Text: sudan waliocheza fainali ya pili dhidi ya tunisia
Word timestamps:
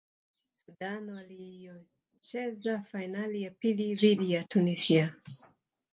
sudan 0.51 1.09
waliocheza 1.11 2.83
fainali 2.91 3.41
ya 3.41 3.51
pili 3.51 3.95
dhidi 3.95 4.31
ya 4.31 4.43
tunisia 4.43 5.13